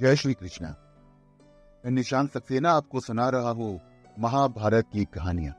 जय 0.00 0.16
श्री 0.16 0.34
कृष्णा। 0.34 0.68
मैं 1.84 1.90
निशांत 1.90 2.30
सक्सेना 2.30 2.70
आपको 2.72 3.00
सुना 3.00 3.28
रहा 3.28 3.50
हूँ 3.50 3.80
महाभारत 4.18 4.84
की 4.92 5.04
कहानियाँ। 5.04 5.52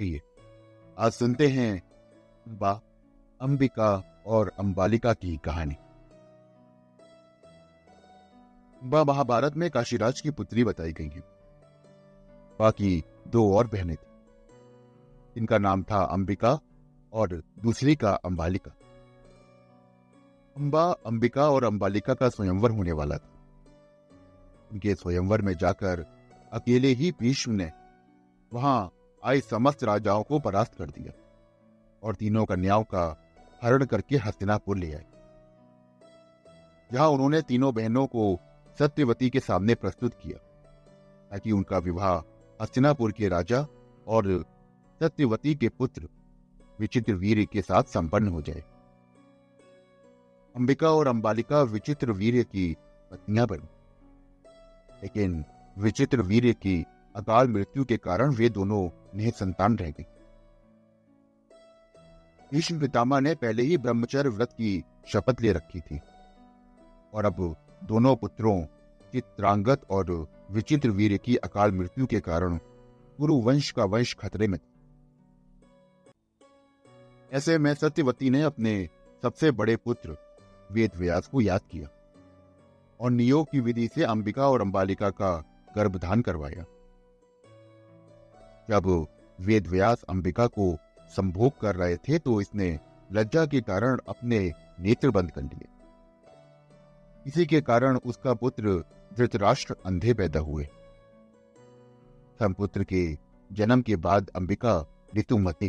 आइए, 0.00 0.20
आज 0.98 1.12
सुनते 1.12 1.48
हैं 1.48 1.82
बा, 2.48 2.72
अंबिका 3.40 4.22
और 4.26 4.52
अंबालिका 4.58 5.12
की 5.12 5.36
कहानी। 5.36 5.74
बा 8.84 9.04
महाभारत 9.04 9.56
में 9.56 9.70
काशीराज 9.70 10.20
की 10.20 10.30
पुत्री 10.30 10.64
बताई 10.64 10.92
गई 10.92 11.08
है। 11.08 11.22
बाकी 12.60 13.04
दो 13.28 13.56
और 13.56 13.66
बहनें 13.66 13.96
थी। 13.96 15.40
इनका 15.40 15.58
नाम 15.58 15.82
था 15.82 16.04
अंबिका 16.04 16.58
और 17.12 17.42
दूसरी 17.58 17.96
का 17.96 18.10
अंबालिका। 18.10 18.70
अंबा, 20.58 20.84
अंबिका 21.06 21.48
और 21.50 21.64
अंबालिका 21.64 22.14
का 22.14 22.28
स्वयंवर 22.28 22.70
होने 22.70 22.92
वाला 22.92 23.16
था। 23.16 23.30
उनके 24.72 24.94
स्वयंवर 24.94 25.42
में 25.42 25.52
जाकर 25.54 26.04
अकेले 26.52 26.88
ही 26.88 27.10
भीष्म 27.20 27.52
ने 27.52 27.70
वहाँ 28.52 28.92
आए 29.24 29.40
समस्त 29.40 29.84
राजाओं 29.84 30.22
को 30.22 30.38
परास्त 30.38 30.74
कर 30.74 30.90
दिया 30.90 31.12
और 32.02 32.14
तीनों 32.14 32.44
कन्याओं 32.44 32.84
का 32.84 33.04
हरण 33.62 33.84
करके 33.84 34.16
हस्तिनापुर 34.16 34.76
ले 34.76 34.92
आए। 34.92 35.04
जहाँ 36.92 37.08
उन्होंने 37.08 37.42
तीनों 37.42 37.74
बहनों 37.74 38.06
को 38.06 38.38
सत्यवती 38.78 39.30
के 39.30 39.40
सामने 39.40 39.74
प्रस्तुत 39.74 40.14
किया 40.14 40.38
ताकि 41.30 41.52
उनका 41.52 41.78
विवाह 41.78 42.16
हस्तिनापुर 42.62 43.12
के 43.12 43.28
राजा 43.28 43.66
और 44.06 44.44
सत्यवती 45.00 45.54
के 45.54 45.68
पुत्र 45.68 46.08
विचित्र 46.80 47.14
वीर 47.14 47.44
के 47.44 47.62
साथ 47.62 47.82
संपन्न 47.82 48.28
हो 48.28 48.42
जाए। 48.42 48.62
अंबिका 50.58 50.90
और 50.90 51.06
अंबालिका 51.06 51.62
विचित्र 51.62 52.12
वीर्य 52.12 52.42
की 52.44 52.76
पत्नियाँ 53.10 53.46
बनी। 53.46 53.68
लेकिन 55.02 55.44
विचित्र 55.78 56.22
वीर्य 56.22 56.52
की 56.52 56.84
अकाल 57.16 57.48
मृत्यु 57.48 57.84
के 57.84 57.96
कारण 57.96 58.34
वे 58.34 58.48
दोनों 58.48 58.88
निह 59.14 59.30
संतान 59.30 59.78
रह 59.78 59.90
गई। 59.90 60.04
भीष्म 62.52 62.80
पितामह 62.80 63.20
ने 63.20 63.34
पहले 63.34 63.62
ही 63.62 63.78
ब्रह्मचर्य 63.78 64.30
व्रत 64.30 64.52
की 64.52 64.84
शपथ 65.12 65.40
ले 65.40 65.52
रखी 65.52 65.80
थी 65.80 66.00
और 67.14 67.24
अब 67.24 67.56
दोनों 67.84 68.16
पुत्रों 68.16 68.62
चित्रांगत 69.12 69.86
और 69.90 70.28
विचित्र 70.50 70.90
वीर 70.90 71.16
की 71.16 71.36
अकाल 71.36 71.72
मृत्यु 71.72 72.06
के 72.06 72.20
कारण 72.20 72.58
गुरु 73.20 73.36
वंश 73.36 73.70
का 73.70 73.84
वंश 73.84 74.14
खतरे 74.14 74.48
में 74.48 74.60
था। 74.60 74.70
ऐसे 77.32 77.58
में 77.58 77.74
सत्यवती 77.74 78.30
ने 78.30 78.42
अपने 78.42 78.88
सबसे 79.22 79.50
बड़े 79.50 79.76
पुत्र 79.76 80.27
वेद 80.70 80.96
व्यास 80.96 81.26
को 81.26 81.40
याद 81.40 81.60
किया 81.70 81.88
और 83.00 83.10
नियोग 83.10 83.50
की 83.52 83.60
विधि 83.60 83.88
से 83.88 84.04
अंबिका 84.04 84.48
और 84.48 84.60
अंबालिका 84.60 85.10
का 85.10 85.30
गर्भधान 85.76 86.22
करवाया। 86.22 86.64
जब 88.68 89.06
वेद 89.38 89.66
व्यास 89.66 90.02
अंबिका 90.02 90.46
को 90.46 90.74
संभोग 91.16 91.58
कर 91.60 91.76
रहे 91.76 91.96
थे 91.96 92.18
तो 92.18 92.40
इसने 92.40 92.78
लज्जा 93.12 93.44
के 93.46 93.60
कारण 93.60 93.98
अपने 94.08 94.40
नेत्र 94.80 95.10
बंद 95.10 95.30
कर 95.30 95.42
लिए। 95.42 95.68
इसी 97.26 97.46
के 97.46 97.60
कारण 97.60 97.96
उसका 97.96 98.34
पुत्र 98.34 98.82
धृतराष्ट्र 99.16 99.76
अंधे 99.86 100.14
पैदा 100.14 100.40
हुए। 100.40 100.68
पुत्र 102.40 102.84
के 102.84 103.02
जन्म 103.50 103.80
के 103.82 103.96
बाद 103.96 104.30
अंबिका 104.36 104.74
ऋतुमती 105.16 105.68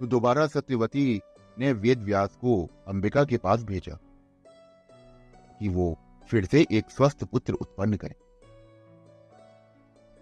तो 0.00 0.06
दोबारा 0.06 0.46
सत्यवती 0.46 1.20
ने 1.58 1.72
वेद 1.72 2.02
व्यास 2.02 2.36
को 2.36 2.54
अंबिका 2.88 3.24
के 3.24 3.36
पास 3.36 3.62
भेजा 3.62 3.98
कि 5.60 5.68
वो 5.68 5.96
फिर 6.30 6.44
से 6.44 6.66
एक 6.72 6.90
स्वस्थ 6.90 7.24
पुत्र 7.24 7.52
उत्पन्न 7.52 7.96
करें। 7.96 8.14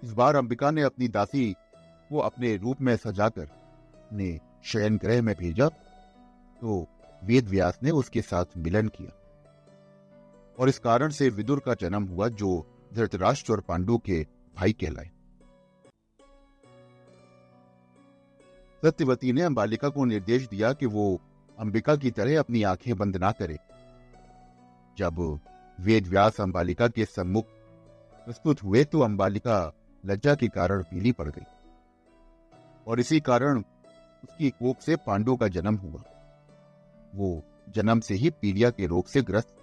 इस 0.03 0.13
बार 0.13 0.37
अंबिका 0.37 0.71
ने 0.71 0.83
अपनी 0.83 1.09
दासी 1.09 1.53
को 2.11 2.19
अपने 2.19 2.57
रूप 2.57 2.81
में 2.81 2.97
सजाकर 2.97 3.49
ने 4.13 4.39
शयन 4.65 4.97
ग्रह 4.99 5.23
में 5.23 5.35
भेजा 5.39 5.69
तो 5.69 6.87
वेद 7.25 7.49
व्यास 7.49 7.79
ने 7.83 7.91
उसके 7.91 8.23
साथ 8.23 8.57
मिलन 8.57 8.89
किया। 8.89 9.19
और 10.59 10.69
इस 10.69 10.79
कारण 10.79 11.11
से 11.11 11.29
विदुर 11.29 11.61
का 11.61 11.75
जन्म 11.75 12.05
हुआ, 12.05 12.29
जो 12.29 12.67
धृतराष्ट्र 12.95 13.53
और 13.53 13.61
पांडु 13.61 13.99
के 13.99 14.27
भाई 14.57 14.73
कहलाए। 14.73 15.11
सत्यवती 18.83 19.33
ने 19.33 19.43
अंबालिका 19.43 19.89
को 19.89 20.05
निर्देश 20.05 20.49
दिया 20.49 20.73
कि 20.73 20.87
वो 20.87 21.21
अंबिका 21.59 21.97
की 21.97 22.11
तरह 22.11 22.39
अपनी 22.39 22.63
आँखें 22.63 22.97
बंद 22.99 23.17
ना 23.17 23.31
करे। 23.33 23.59
जब 24.99 25.19
वेद 25.79 26.07
व्यास 26.07 26.41
अंबालिका 26.41 26.89
के 26.89 27.05
सम्मुख 27.05 27.47
प्रस्तुत 28.27 28.63
हुए 28.63 28.85
तो 28.85 29.01
अंबालिका 29.01 29.59
लज्जा 30.05 30.35
के 30.35 30.49
कारण 30.49 30.83
पीली 30.83 31.13
पड़ 31.13 31.29
गई 31.29 31.45
और 32.87 33.01
इसी 33.01 33.21
कारण 33.21 33.63
उसकी 34.25 34.51
कोख 34.51 34.81
से 34.81 34.97
पांडु 34.97 35.37
का 35.37 35.49
जन्म 35.49 35.75
हुआ। 35.75 36.03
वो 37.15 37.43
जन्म 37.69 38.01
से 38.01 38.15
ही 38.15 38.31
पीलिया 38.31 38.71
के 38.71 38.87
रोग 38.87 39.07
से 39.07 39.23
ग्रस्त। 39.23 39.55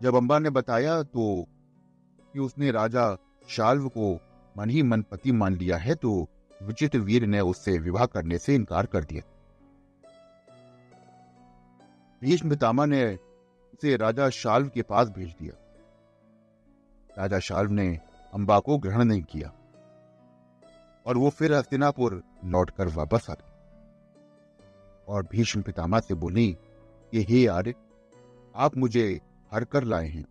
जब 0.00 0.14
अंबा 0.14 0.38
ने 0.38 0.50
बताया 0.50 1.02
तो 1.02 1.46
कि 2.34 2.38
उसने 2.38 2.70
राजा 2.70 3.06
शाल्व 3.48 3.88
को 3.88 4.14
मन 4.56 4.70
ही 4.70 4.82
मन 4.82 5.02
पति 5.02 5.32
मान 5.32 5.56
लिया 5.56 5.76
है 5.76 5.94
तो 5.94 6.12
विचित्र 6.60 6.98
वीर 6.98 7.26
ने 7.26 7.40
उससे 7.40 7.78
विवाह 7.78 8.06
करने 8.06 8.38
से 8.38 8.54
इनकार 8.54 8.86
कर 8.86 9.04
दिया। 9.04 9.22
भीष्म 12.22 12.50
पितामह 12.50 12.86
ने 12.86 13.04
उसे 13.74 13.96
राजा 13.96 14.28
शाल्व 14.30 14.68
के 14.68 14.82
पास 14.82 15.08
भेज 15.08 15.34
दिया। 15.40 15.54
राजा 17.18 17.38
शाल्व 17.38 17.70
ने 17.70 17.88
अंबा 18.34 18.58
को 18.58 18.78
ग्रहण 18.78 19.04
नहीं 19.04 19.22
किया 19.22 19.52
और 21.06 21.16
वो 21.16 21.30
फिर 21.30 21.52
हस्तिनापुर 21.52 22.22
लौटकर 22.44 22.88
वापस 22.88 23.30
आ 23.30 23.34
गई 23.34 23.46
और 25.08 25.26
भीष्म 25.32 25.62
पितामह 25.62 26.00
से 26.00 26.14
बोली 26.14 26.56
कि 27.12 27.22
हे 27.22 27.46
आर्य, 27.46 27.74
आप 28.54 28.76
मुझे 28.76 29.20
हर 29.52 29.64
कर 29.64 29.84
लाए 29.84 30.08
हैं। 30.08 30.24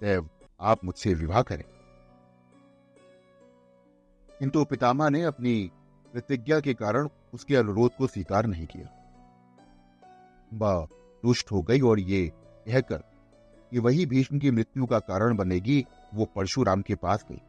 देव, 0.00 0.28
आप 0.60 0.84
मुझसे 0.84 1.14
विवाह 1.14 1.42
करें। 1.42 1.64
किंतु 4.38 4.64
पितामह 4.64 5.10
ने 5.10 5.22
अपनी 5.22 5.70
प्रतिज्ञा 6.12 6.60
के 6.60 6.74
कारण 6.74 7.08
उसके 7.34 7.56
अनुरोध 7.56 7.90
को 7.98 8.06
स्वीकार 8.06 8.46
नहीं 8.46 8.66
किया। 8.66 8.86
बा 10.54 10.86
रुष्ट 11.24 11.52
हो 11.52 11.62
गई 11.62 11.80
और 11.80 12.00
ये 12.00 12.32
कहकर 12.66 12.96
कि 13.70 13.78
वही 13.78 14.06
भीष्म 14.06 14.38
की 14.38 14.50
मृत्यु 14.50 14.86
का 14.86 14.98
कारण 14.98 15.36
बनेगी, 15.36 15.86
वो 16.14 16.24
परशुराम 16.24 16.82
के 16.82 16.94
पास 16.94 17.26
गई। 17.32 17.40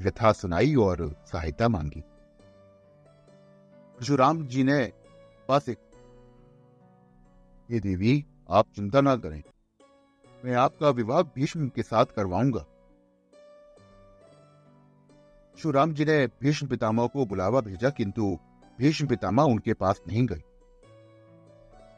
व्यथा 0.00 0.32
सुनाई 0.32 0.74
और 0.74 1.22
सहायता 1.32 1.68
मांगी। 1.68 2.00
परशुराम 3.96 4.46
जी 4.46 4.64
ने 4.64 4.92
पास 5.48 5.68
एक 5.68 5.78
ये 7.70 7.80
देवी, 7.80 8.26
आप 8.50 8.66
चिंता 8.76 9.00
ना 9.00 9.16
करें। 9.16 9.42
मैं 10.44 10.54
आपका 10.54 10.88
विवाह 10.88 11.22
भीष्म 11.22 11.68
के 11.68 11.82
साथ 11.82 12.04
करवाऊँगा। 12.04 12.66
परशुराम 15.56 15.92
जी 15.94 16.04
ने 16.04 16.26
भीष्म 16.42 16.66
पितामह 16.66 17.06
को 17.06 17.24
बुलावा 17.26 17.60
भेजा, 17.60 17.90
किंतु 17.90 18.38
भीष्म 18.78 19.06
पितामह 19.06 19.42
उनके 19.42 19.74
पास 19.74 20.00
नहीं 20.08 20.24
गए। 20.26 20.42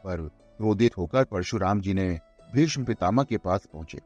पर 0.03 0.21
क्रोधित 0.59 0.97
होकर 0.97 1.23
परशुराम 1.23 1.81
जी 1.81 1.93
ने 1.93 2.07
भीष्म 2.53 2.83
पितामह 2.85 3.23
के 3.23 3.37
पास 3.37 3.65
पहुँचे 3.73 3.99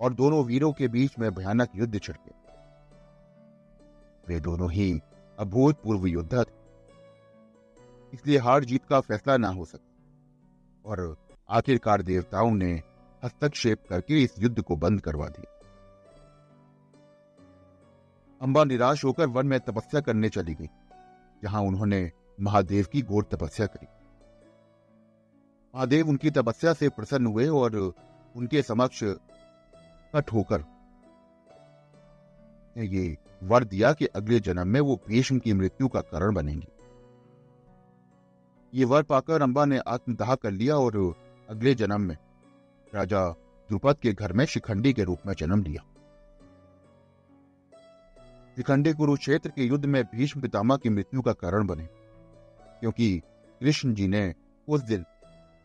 और 0.00 0.14
दोनों 0.14 0.44
वीरों 0.44 0.72
के 0.72 0.88
बीच 0.88 1.18
में 1.18 1.30
भयानक 1.34 1.68
युद्ध 1.76 2.00
छिड़के। 2.00 2.30
वे 4.28 4.40
दोनों 4.40 4.70
ही 4.72 4.90
अभूतपूर्व 5.38 6.06
योद्धा 6.06 6.42
थे, 6.42 6.56
इसलिए 8.12 8.38
हार 8.38 8.64
जीत 8.64 8.84
का 8.84 9.00
फैसला 9.02 9.36
ना 9.36 9.48
हो 9.48 9.64
सका 9.64 10.90
और 10.90 11.16
आखिरकार 11.48 12.02
देवताओं 12.04 12.54
ने 12.54 12.72
हस्तक्षेप 13.22 13.86
करके 13.90 14.22
इस 14.24 14.34
युद्ध 14.38 14.60
को 14.60 14.76
बंद 14.78 15.00
करवा 15.00 15.28
दिया। 15.28 15.56
अंबा 18.40 18.64
निराश 18.64 19.04
होकर 19.04 19.26
वन 19.26 19.46
में 19.46 19.58
तपस्या 19.60 20.00
करने 20.00 20.28
चली 20.28 20.54
गई, 20.54 20.68
जहाँ 21.42 21.62
उन्होंने 21.62 22.10
महादेव 22.38 22.86
की 22.92 23.02
घोर 23.02 23.24
तपस्या 23.32 23.66
करी। 23.66 23.86
महादेव 25.74 26.08
उनकी 26.08 26.30
तपस्या 26.30 26.72
से 26.72 26.88
प्रसन्न 26.88 27.26
हुए 27.26 27.46
और 27.48 27.76
उनके 27.76 28.62
समक्ष 28.62 29.00
कट 30.14 30.32
होकर 30.32 30.64
ये 32.76 33.16
वर 33.42 33.64
दिया 33.64 33.92
कि 33.92 34.06
अगले 34.06 34.40
जन्म 34.40 34.68
में 34.68 34.80
वो 34.80 35.00
भीष्म 35.08 35.38
की 35.38 35.52
मृत्यु 35.52 35.88
का 35.88 36.00
कारण 36.02 36.34
बनेंगी। 36.34 36.68
ये 38.72 38.84
वर 38.84 39.02
पाकर 39.02 39.42
अंबा 39.42 39.64
ने 39.64 39.78
आत्मदाह 39.88 40.34
कर 40.34 40.50
लिया 40.50 40.76
और 40.76 40.96
अगले 41.48 41.74
जन्म 41.74 42.00
में 42.00 42.16
राजा 42.92 43.28
द्रुपद 43.28 43.96
के 43.98 44.12
घर 44.12 44.32
में 44.32 44.44
शिखंडी 44.44 44.92
के 44.92 45.04
रूप 45.04 45.26
में 45.26 45.34
जन्म 45.34 45.62
लिया। 45.62 45.82
शिखंडी 48.58 48.92
कुरुक्षेत्र 48.92 49.50
के 49.50 49.64
युद्ध 49.64 49.86
में 49.86 50.04
भीष्म 50.04 50.40
पितामह 50.40 50.76
की 50.76 50.88
मृत्यु 50.88 51.22
का 51.22 51.32
कारण 51.32 51.66
बने। 51.66 51.84
क्योंकि 52.80 53.22
कृष्ण 53.60 53.94
जी 53.94 54.08
ने 54.08 54.34
उस 54.68 54.82
दिन 54.82 55.04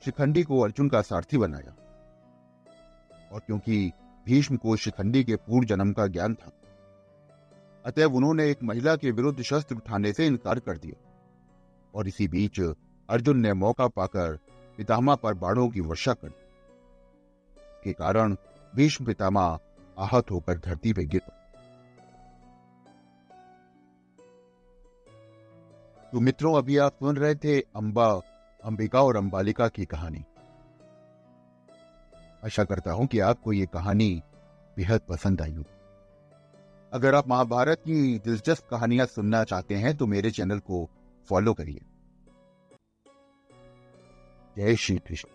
शिखंडी 0.06 0.44
को 0.44 0.60
अर्जुन 0.60 0.90
का 0.90 1.02
सारथी 1.02 1.38
बनाया। 1.38 1.76
और 3.32 3.40
क्योंकि 3.40 3.92
भीष्म 4.26 4.58
को 4.58 4.76
शिखंडी 4.76 5.24
के 5.24 5.36
पूर्व 5.36 5.68
जन्म 5.68 5.94
का 5.94 6.08
ज्ञान 6.08 6.36
था, 6.36 6.52
अतएव 7.86 8.16
उन्होंने 8.16 8.52
एक 8.52 8.64
महिला 8.64 8.96
के 8.96 9.12
विरुद्ध 9.12 9.42
शस्त्र 9.42 9.76
उठाने 9.76 10.14
से 10.14 10.28
इनकार 10.28 10.60
कर 10.60 10.78
दिया। 10.78 11.14
और 11.96 12.08
इसी 12.08 12.28
बीच 12.28 12.60
अर्जुन 13.10 13.40
ने 13.40 13.54
मौका 13.54 13.88
पाकर 13.88 14.40
पितामह 14.78 15.16
पर 15.16 15.34
बाणों 15.34 15.70
की 15.70 15.82
वर्षा 15.82 16.14
कर 16.14 16.28
दी। 16.28 16.46
के 17.84 17.94
कारण 17.94 18.36
भीष्म 18.76 19.06
पितामह 19.06 19.60
आहत 20.00 20.32
होकर 20.32 20.58
धरती 20.58 20.94
पर 20.94 21.02
गिर 21.02 21.22
तो 26.14 26.20
मित्रों, 26.20 26.54
अभी 26.58 26.78
आप 26.78 26.92
सुन 26.94 27.18
रहे 27.18 27.36
थे 27.36 27.60
अंबा, 27.60 28.08
अंबिका 28.64 29.02
और 29.02 29.16
अंबालिका 29.16 29.68
की 29.68 29.86
कहानी। 29.86 30.24
आशा 32.46 32.64
करता 32.64 32.92
हूँ 32.92 33.08
कि 33.08 33.20
आपको 33.20 33.54
ये 33.54 33.66
कहानी 33.66 34.22
बेहद 34.78 35.02
पसंद 35.10 35.42
आई 35.42 35.54
होगी। 35.54 35.72
अगर 36.94 37.16
आप 37.16 37.28
महाभारत 37.28 37.80
की 37.80 38.20
दिलचस्प 38.20 38.68
कहानियाँ 38.72 39.06
सुनना 39.06 39.44
चाहते 39.44 39.76
हैं 39.76 39.96
तो 39.98 40.08
मेरे 40.08 40.32
चैनल 40.32 40.60
को 40.60 40.90
फॉलो 41.30 41.54
करिए। 41.54 41.82
जय 44.58 44.76
श्री 44.76 44.98
कृष्ण। 44.98 45.30